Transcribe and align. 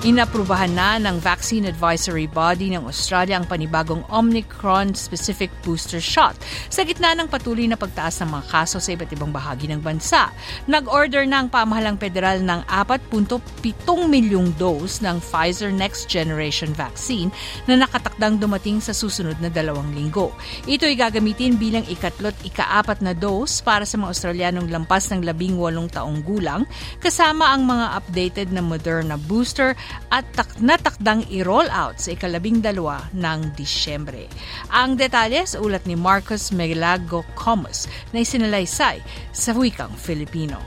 Inaprubahan 0.00 0.72
na 0.72 0.96
ng 0.96 1.20
Vaccine 1.20 1.68
Advisory 1.68 2.24
Body 2.24 2.72
ng 2.72 2.88
Australia 2.88 3.36
ang 3.36 3.44
panibagong 3.44 4.00
Omicron-specific 4.08 5.52
booster 5.60 6.00
shot 6.00 6.40
sa 6.72 6.88
gitna 6.88 7.12
ng 7.12 7.28
patuloy 7.28 7.68
na 7.68 7.76
pagtaas 7.76 8.16
ng 8.24 8.32
mga 8.32 8.44
kaso 8.48 8.80
sa 8.80 8.96
iba't 8.96 9.12
ibang 9.12 9.28
bahagi 9.28 9.68
ng 9.68 9.84
bansa. 9.84 10.32
Nag-order 10.64 11.28
na 11.28 11.44
ang 11.44 11.52
pamahalang 11.52 12.00
federal 12.00 12.40
ng 12.40 12.64
4.7 12.64 13.44
milyong 14.08 14.56
dose 14.56 15.04
ng 15.04 15.20
Pfizer 15.20 15.68
Next 15.68 16.08
Generation 16.08 16.72
vaccine 16.72 17.28
na 17.68 17.76
nakatakdang 17.84 18.40
dumating 18.40 18.80
sa 18.80 18.96
susunod 18.96 19.36
na 19.36 19.52
dalawang 19.52 19.92
linggo. 19.92 20.32
Ito 20.64 20.88
ay 20.88 20.96
gagamitin 20.96 21.60
bilang 21.60 21.84
ikatlot 21.84 22.40
ikaapat 22.40 23.04
na 23.04 23.12
dose 23.12 23.60
para 23.60 23.84
sa 23.84 24.00
mga 24.00 24.16
Australianong 24.16 24.72
lampas 24.72 25.12
ng 25.12 25.28
labing 25.28 25.60
walong 25.60 25.92
taong 25.92 26.24
gulang 26.24 26.64
kasama 27.04 27.52
ang 27.52 27.68
mga 27.68 28.00
updated 28.00 28.48
na 28.48 28.64
Moderna 28.64 29.20
booster 29.20 29.76
at 30.10 30.26
tak 30.36 30.50
natakdang 30.60 31.24
i-roll 31.30 31.66
out 31.72 31.98
sa 31.98 32.12
ikalabing 32.12 32.60
dalawa 32.60 33.06
ng 33.16 33.54
Disyembre. 33.54 34.26
Ang 34.74 34.98
detalye 34.98 35.46
sa 35.46 35.62
ulat 35.62 35.86
ni 35.86 35.94
Marcos 35.96 36.50
Melago 36.50 37.22
Comus 37.38 37.86
na 38.10 38.22
isinalaysay 38.22 39.00
sa 39.30 39.50
wikang 39.56 39.92
Filipino. 39.96 40.58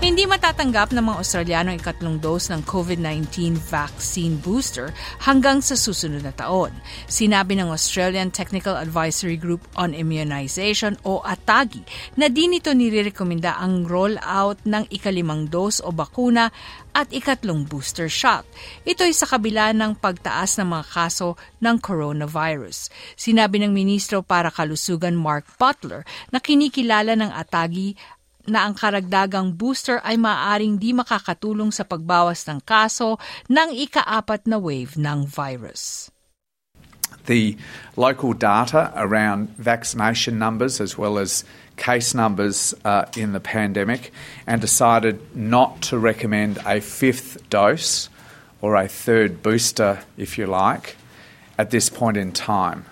Hindi 0.00 0.24
matatanggap 0.24 0.96
ng 0.96 1.12
mga 1.12 1.20
Australiano 1.20 1.68
ang 1.68 1.76
ikatlong 1.76 2.16
dose 2.24 2.48
ng 2.48 2.64
COVID-19 2.64 3.52
vaccine 3.52 4.40
booster 4.40 4.96
hanggang 5.20 5.60
sa 5.60 5.76
susunod 5.76 6.24
na 6.24 6.32
taon. 6.32 6.72
Sinabi 7.04 7.52
ng 7.60 7.68
Australian 7.68 8.32
Technical 8.32 8.80
Advisory 8.80 9.36
Group 9.36 9.60
on 9.76 9.92
Immunization 9.92 10.96
o 11.04 11.20
ATAGI 11.20 12.16
na 12.16 12.32
di 12.32 12.48
nito 12.48 12.72
nirekomenda 12.72 13.60
ang 13.60 13.84
rollout 13.84 14.64
ng 14.64 14.88
ikalimang 14.88 15.52
dose 15.52 15.84
o 15.84 15.92
bakuna 15.92 16.48
at 16.96 17.12
ikatlong 17.12 17.68
booster 17.68 18.08
shot. 18.08 18.48
Ito 18.88 19.04
ay 19.04 19.12
sa 19.12 19.28
kabila 19.28 19.76
ng 19.76 20.00
pagtaas 20.00 20.56
ng 20.56 20.80
mga 20.80 20.84
kaso 20.96 21.36
ng 21.60 21.76
coronavirus. 21.76 22.88
Sinabi 23.20 23.60
ng 23.60 23.76
Ministro 23.76 24.24
para 24.24 24.48
Kalusugan 24.48 25.12
Mark 25.12 25.44
Butler 25.60 26.08
na 26.32 26.40
kinikilala 26.40 27.12
ng 27.20 27.36
ATAGI 27.36 28.16
na 28.50 28.66
ang 28.66 28.74
karagdagang 28.74 29.54
booster 29.54 30.02
ay 30.02 30.18
maaaring 30.18 30.76
di 30.76 30.90
makakatulong 30.90 31.70
sa 31.70 31.86
pagbawas 31.86 32.44
ng 32.50 32.60
kaso 32.66 33.16
ng 33.46 33.70
ikaapat 33.70 34.44
na 34.50 34.58
wave 34.58 34.98
ng 34.98 35.24
virus. 35.24 36.10
The 37.26 37.54
local 37.94 38.34
data 38.34 38.92
around 38.96 39.54
vaccination 39.54 40.38
numbers 40.38 40.80
as 40.80 40.98
well 40.98 41.18
as 41.18 41.44
case 41.76 42.14
numbers 42.14 42.74
uh, 42.84 43.06
in 43.16 43.32
the 43.32 43.40
pandemic 43.40 44.12
and 44.46 44.60
decided 44.60 45.18
not 45.34 45.82
to 45.88 45.98
recommend 45.98 46.58
a 46.66 46.80
fifth 46.80 47.48
dose 47.48 48.08
or 48.60 48.76
a 48.76 48.88
third 48.88 49.42
booster, 49.42 50.00
if 50.16 50.36
you 50.36 50.46
like, 50.46 50.96
at 51.56 51.70
this 51.70 51.88
point 51.88 52.16
in 52.16 52.32
time. 52.32 52.84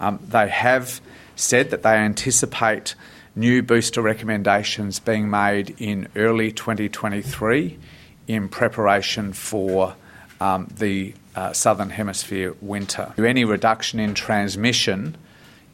Um, 0.00 0.18
they 0.28 0.48
have 0.48 1.00
said 1.36 1.70
that 1.70 1.82
they 1.82 1.96
anticipate 1.96 2.94
new 3.36 3.62
booster 3.62 4.00
recommendations 4.00 4.98
being 4.98 5.28
made 5.28 5.74
in 5.78 6.08
early 6.16 6.52
2023 6.52 7.78
in 8.26 8.48
preparation 8.48 9.32
for 9.32 9.94
um, 10.40 10.68
the 10.76 11.14
uh, 11.36 11.52
Southern 11.52 11.90
Hemisphere 11.90 12.54
winter. 12.60 13.12
Any 13.18 13.44
reduction 13.44 13.98
in 13.98 14.14
transmission 14.14 15.16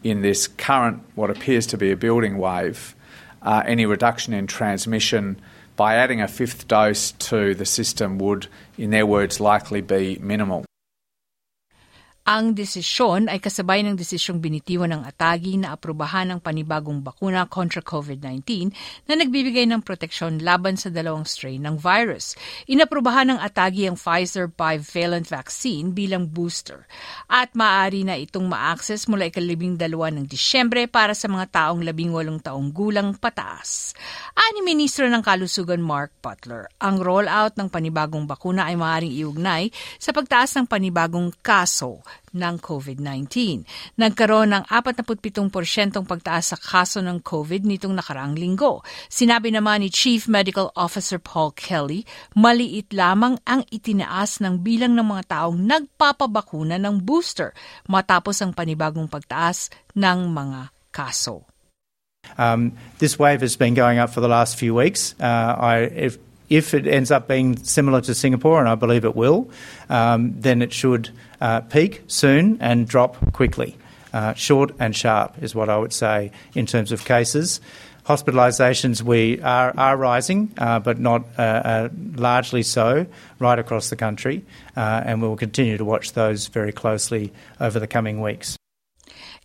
in 0.02 0.22
this 0.22 0.48
current, 0.48 1.02
what 1.14 1.30
appears 1.30 1.66
to 1.68 1.76
be 1.76 1.90
a 1.90 1.96
building 1.96 2.38
wave, 2.38 2.94
uh, 3.42 3.62
any 3.66 3.86
reduction 3.86 4.32
in 4.32 4.46
transmission 4.46 5.40
by 5.76 5.94
adding 5.94 6.20
a 6.20 6.28
fifth 6.28 6.68
dose 6.68 7.12
to 7.12 7.54
the 7.54 7.66
system 7.66 8.18
would, 8.18 8.46
in 8.76 8.90
their 8.90 9.06
words, 9.06 9.40
likely 9.40 9.80
be 9.80 10.18
minimal. 10.20 10.64
Ang 12.30 12.54
desisyon 12.54 13.26
ay 13.26 13.42
kasabay 13.42 13.82
ng 13.82 13.98
desisyong 13.98 14.38
binitiwan 14.38 14.94
ng 14.94 15.02
Atagi 15.02 15.58
na 15.58 15.74
aprubahan 15.74 16.30
ang 16.30 16.38
panibagong 16.38 17.02
bakuna 17.02 17.50
kontra 17.50 17.82
COVID-19 17.82 18.70
na 19.10 19.18
nagbibigay 19.18 19.66
ng 19.66 19.82
proteksyon 19.82 20.38
laban 20.38 20.78
sa 20.78 20.94
dalawang 20.94 21.26
strain 21.26 21.58
ng 21.66 21.74
virus. 21.74 22.38
Inaprubahan 22.70 23.34
ng 23.34 23.42
Atagi 23.42 23.90
ang 23.90 23.98
Pfizer 23.98 24.46
bivalent 24.46 25.26
vaccine 25.26 25.90
bilang 25.90 26.30
booster 26.30 26.86
at 27.26 27.50
maaari 27.58 28.06
na 28.06 28.14
itong 28.14 28.46
ma-access 28.46 29.10
mula 29.10 29.26
ikalibing 29.26 29.74
dalawa 29.74 30.14
ng 30.14 30.30
Disyembre 30.30 30.86
para 30.86 31.18
sa 31.18 31.26
mga 31.26 31.50
taong 31.50 31.82
labing 31.82 32.14
walong 32.14 32.38
taong 32.38 32.70
gulang 32.70 33.10
pataas. 33.18 33.90
Ani 34.38 34.62
Ministro 34.62 35.10
ng 35.10 35.26
Kalusugan 35.26 35.82
Mark 35.82 36.14
Butler, 36.22 36.70
ang 36.78 37.02
rollout 37.02 37.58
ng 37.58 37.66
panibagong 37.66 38.30
bakuna 38.30 38.70
ay 38.70 38.78
maaaring 38.78 39.18
iugnay 39.18 39.74
sa 39.98 40.14
pagtaas 40.14 40.54
ng 40.54 40.70
panibagong 40.70 41.34
kaso 41.42 41.98
ng 42.30 42.54
COVID-19. 42.62 43.62
Nagkaroon 43.98 44.54
ng 44.54 44.64
47% 44.70 45.50
pagtaas 46.06 46.54
sa 46.54 46.58
kaso 46.58 47.02
ng 47.02 47.22
COVID 47.22 47.66
nitong 47.66 47.94
nakaraang 47.94 48.38
linggo. 48.38 48.86
Sinabi 49.10 49.50
naman 49.50 49.82
ni 49.82 49.90
Chief 49.90 50.26
Medical 50.30 50.70
Officer 50.78 51.18
Paul 51.18 51.50
Kelly, 51.54 52.06
maliit 52.38 52.94
lamang 52.94 53.38
ang 53.46 53.66
itinaas 53.70 54.38
ng 54.38 54.62
bilang 54.62 54.94
ng 54.94 55.06
mga 55.06 55.24
taong 55.26 55.58
nagpapabakuna 55.58 56.78
ng 56.78 57.02
booster 57.02 57.50
matapos 57.90 58.38
ang 58.42 58.54
panibagong 58.54 59.10
pagtaas 59.10 59.70
ng 59.98 60.30
mga 60.30 60.70
kaso. 60.94 61.46
Um, 62.36 62.76
this 62.98 63.18
wave 63.18 63.40
has 63.40 63.56
been 63.56 63.74
going 63.74 63.98
up 63.98 64.10
for 64.10 64.20
the 64.20 64.28
last 64.28 64.56
few 64.56 64.74
weeks. 64.74 65.14
Uh, 65.18 65.56
I, 65.56 65.76
if, 65.88 66.18
if 66.50 66.74
it 66.74 66.86
ends 66.86 67.10
up 67.10 67.28
being 67.28 67.56
similar 67.56 68.00
to 68.02 68.14
Singapore, 68.14 68.58
and 68.58 68.68
I 68.68 68.74
believe 68.74 69.04
it 69.04 69.14
will, 69.14 69.50
um, 69.88 70.34
then 70.38 70.60
it 70.60 70.72
should 70.72 71.10
uh, 71.40 71.60
peak 71.60 72.02
soon 72.08 72.58
and 72.60 72.86
drop 72.86 73.32
quickly. 73.32 73.78
Uh, 74.12 74.34
short 74.34 74.72
and 74.80 74.94
sharp 74.94 75.40
is 75.40 75.54
what 75.54 75.68
I 75.68 75.78
would 75.78 75.92
say 75.92 76.32
in 76.54 76.66
terms 76.66 76.90
of 76.90 77.04
cases. 77.04 77.60
Hospitalisations 78.04 79.02
we 79.02 79.40
are, 79.40 79.72
are 79.76 79.96
rising, 79.96 80.52
uh, 80.58 80.80
but 80.80 80.98
not 80.98 81.24
uh, 81.38 81.42
uh, 81.42 81.88
largely 82.16 82.64
so 82.64 83.06
right 83.38 83.58
across 83.58 83.88
the 83.90 83.96
country, 83.96 84.44
uh, 84.76 85.02
and 85.04 85.22
we 85.22 85.28
will 85.28 85.36
continue 85.36 85.76
to 85.78 85.84
watch 85.84 86.14
those 86.14 86.48
very 86.48 86.72
closely 86.72 87.32
over 87.60 87.78
the 87.78 87.86
coming 87.86 88.20
weeks. 88.20 88.56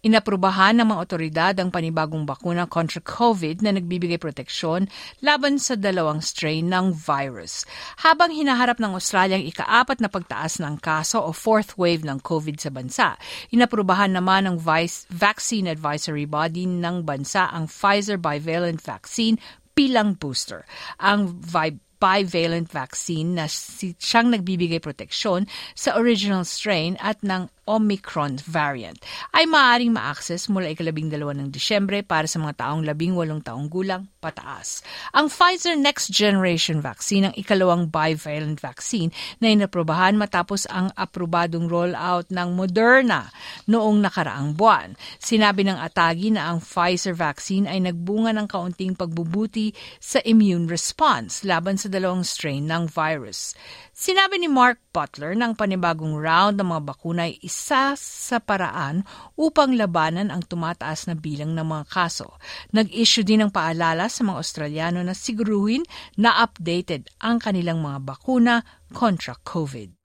Inaprubahan 0.06 0.78
ng 0.78 0.94
mga 0.94 1.02
otoridad 1.02 1.53
ang 1.58 1.74
panibagong 1.74 2.30
bakuna 2.30 2.70
kontra 2.70 3.02
COVID 3.02 3.66
na 3.66 3.74
nagbibigay 3.74 4.22
proteksyon 4.22 4.86
laban 5.26 5.58
sa 5.58 5.74
dalawang 5.74 6.22
strain 6.22 6.70
ng 6.70 6.94
virus. 6.94 7.66
Habang 8.06 8.30
hinaharap 8.30 8.78
ng 8.78 8.94
Australia 8.94 9.40
ang 9.40 9.46
ikaapat 9.46 9.98
na 10.02 10.09
pagtaas 10.12 10.62
ng 10.62 10.78
kaso 10.78 11.22
o 11.25 11.34
fourth 11.34 11.74
wave 11.80 12.06
ng 12.06 12.22
COVID 12.22 12.62
sa 12.62 12.70
bansa, 12.70 13.08
inaprubahan 13.50 14.14
naman 14.14 14.46
ng 14.46 14.58
Vice 14.62 15.09
Vaccine 15.09 15.72
Advisory 15.72 16.30
Body 16.30 16.70
ng 16.70 17.02
bansa 17.02 17.50
ang 17.50 17.66
Pfizer 17.66 18.22
bivalent 18.22 18.81
vaccine 18.86 19.42
bilang 19.75 20.16
booster. 20.16 20.64
Ang 21.02 21.42
vi- 21.42 21.81
bivalent 22.00 22.70
vaccine 22.70 23.40
na 23.40 23.48
siyang 23.48 24.36
nagbibigay 24.36 24.84
proteksyon 24.84 25.48
sa 25.74 25.96
original 25.96 26.44
strain 26.44 27.00
at 27.00 27.20
ng 27.24 27.48
Omicron 27.66 28.38
variant 28.46 29.02
ay 29.34 29.50
maaaring 29.50 29.90
ma-access 29.90 30.46
mula 30.53 30.70
ikalabing 30.70 31.09
dalawa 31.09 31.34
ng 31.34 31.50
Disyembre 31.50 32.06
para 32.06 32.30
sa 32.30 32.38
mga 32.38 32.62
taong 32.62 32.86
labing 32.86 33.18
walong 33.18 33.42
taong 33.42 33.66
gulang 33.66 34.06
pataas. 34.22 34.86
Ang 35.18 35.34
Pfizer 35.34 35.74
Next 35.74 36.14
Generation 36.14 36.78
vaccine 36.78 37.30
ang 37.30 37.36
ikalawang 37.38 37.89
bivalent 37.89 38.62
vaccine 38.62 39.10
na 39.42 39.50
inaprobahan 39.50 40.13
matapos 40.13 40.69
ang 40.69 40.94
aprobadong 40.94 41.66
rollout 41.66 42.30
ng 42.30 42.50
Moderna 42.54 43.34
noong 43.66 43.98
nakaraang 43.98 44.54
buwan. 44.54 44.94
Sinabi 45.18 45.66
ng 45.66 45.81
Atagi 45.81 46.30
na 46.30 46.54
ang 46.54 46.62
Pfizer 46.62 47.18
vaccine 47.18 47.66
ay 47.66 47.81
nagbunga 47.81 48.30
ng 48.38 48.45
kaunting 48.45 48.94
pagbubuti 48.94 49.74
sa 49.98 50.22
immune 50.22 50.69
response 50.69 51.42
laban 51.42 51.81
sa 51.81 51.89
dalawang 51.89 52.22
strain 52.22 52.69
ng 52.69 52.86
virus. 52.86 53.57
Sinabi 53.89 54.38
ni 54.38 54.51
Mark 54.51 54.78
Butler 54.94 55.34
ng 55.34 55.56
panibagong 55.56 56.16
round 56.16 56.60
ng 56.60 56.68
mga 56.68 56.81
bakuna 56.84 57.28
ay 57.28 57.39
isa 57.56 57.96
sa 57.96 58.38
paraan 58.44 59.07
upang 59.40 59.80
labanan 59.80 60.28
ang 60.28 60.44
tumataas 60.44 61.07
na 61.07 61.16
bilang 61.16 61.56
ng 61.56 61.63
mga 61.63 61.88
kaso. 61.88 62.36
Nag-issue 62.75 63.24
din 63.24 63.48
ng 63.48 63.52
paalala 63.56 64.12
sa 64.12 64.28
mga 64.28 64.36
Australiano 64.36 65.00
na 65.00 65.16
siguruhin 65.16 65.88
na 66.19 66.44
updated 66.44 67.07
ang 67.24 67.40
kanilang 67.40 67.80
mga 67.80 68.04
bakuna 68.04 68.68
kontra 68.92 69.40
COVID. 69.48 69.96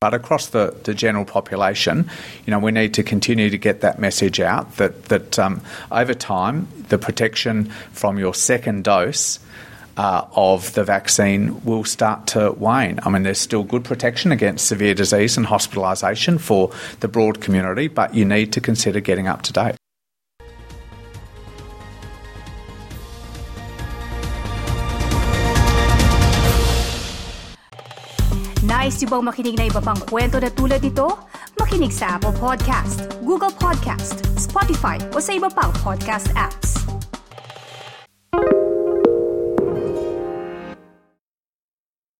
But 0.00 0.16
across 0.16 0.52
the, 0.52 0.72
the 0.84 0.92
general 0.92 1.24
population, 1.24 2.08
you 2.44 2.50
know, 2.52 2.60
we 2.60 2.72
need 2.72 2.92
to 2.96 3.02
continue 3.04 3.48
to 3.48 3.56
get 3.56 3.80
that 3.80 4.00
message 4.00 4.40
out 4.40 4.76
that, 4.76 5.08
that 5.08 5.38
um, 5.38 5.60
over 5.92 6.12
time, 6.12 6.68
the 6.88 7.00
protection 7.00 7.72
from 7.92 8.16
your 8.16 8.32
second 8.32 8.84
dose 8.84 9.40
uh, 9.96 10.26
of 10.34 10.72
the 10.74 10.84
vaccine 10.84 11.62
will 11.64 11.84
start 11.84 12.26
to 12.28 12.52
wane. 12.52 12.98
I 13.02 13.10
mean, 13.10 13.22
there's 13.22 13.40
still 13.40 13.62
good 13.62 13.84
protection 13.84 14.32
against 14.32 14.66
severe 14.66 14.94
disease 14.94 15.36
and 15.36 15.46
hospitalisation 15.46 16.40
for 16.40 16.70
the 17.00 17.08
broad 17.08 17.40
community, 17.40 17.88
but 17.88 18.14
you 18.14 18.24
need 18.24 18.52
to 18.52 18.60
consider 18.60 19.00
getting 19.00 19.28
up 19.28 19.42
to 19.42 19.52
date. 19.52 19.76
Nice 28.64 29.00
yung 29.04 29.12
bang 29.12 29.24
makinig 29.28 29.56
na 29.60 29.64
iba 29.68 29.80
pang 29.80 29.96
kwento 29.96 30.40
na 30.40 30.48
tulad 30.48 30.80
ito? 30.80 31.08
Makinig 31.60 31.92
sa 31.92 32.16
Apple 32.16 32.36
Podcast, 32.36 33.04
Google 33.20 33.52
Podcast, 33.52 34.24
Spotify 34.36 34.96
o 35.12 35.20
sa 35.20 35.32
iba 35.36 35.48
pang 35.52 35.72
podcast 35.84 36.28
apps. 36.32 36.83